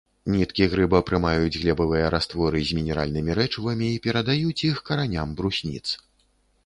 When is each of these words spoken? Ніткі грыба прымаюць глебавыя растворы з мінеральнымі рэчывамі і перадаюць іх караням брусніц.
Ніткі 0.35 0.65
грыба 0.69 1.01
прымаюць 1.09 1.57
глебавыя 1.61 2.07
растворы 2.15 2.63
з 2.69 2.79
мінеральнымі 2.79 3.31
рэчывамі 3.43 3.93
і 3.97 4.01
перадаюць 4.07 4.59
іх 4.73 4.83
караням 4.89 5.29
брусніц. 5.43 5.85